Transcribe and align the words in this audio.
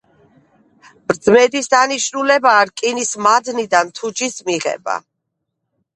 ბრძმედის 1.11 1.69
დანიშნულებაა 1.73 2.63
რკინის 2.71 3.13
მადნიდან 3.27 3.95
თუჯის 4.01 4.43
მიღება. 4.49 4.97